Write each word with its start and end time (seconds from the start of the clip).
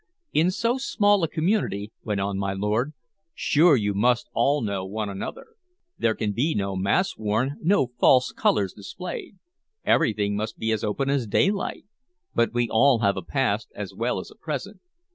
"In 0.33 0.49
so 0.49 0.79
small 0.79 1.21
a 1.23 1.27
community," 1.27 1.91
went 2.03 2.19
on 2.19 2.39
my 2.39 2.53
lord, 2.53 2.93
"sure 3.35 3.75
you 3.75 3.93
must 3.93 4.29
all 4.33 4.63
know 4.63 4.83
one 4.83 5.09
another. 5.09 5.49
There 5.99 6.15
can 6.15 6.31
be 6.31 6.55
no 6.55 6.75
masks 6.75 7.19
worn, 7.19 7.59
no 7.61 7.91
false 7.99 8.31
colors 8.31 8.73
displayed. 8.73 9.37
Everything 9.85 10.35
must 10.35 10.57
be 10.57 10.71
as 10.71 10.83
open 10.83 11.11
as 11.11 11.27
daylight. 11.27 11.85
But 12.33 12.51
we 12.51 12.67
all 12.67 13.01
have 13.01 13.15
a 13.15 13.21
past 13.21 13.69
as 13.75 13.93
well 13.93 14.17
as 14.17 14.31
a 14.31 14.35
present. 14.35 14.81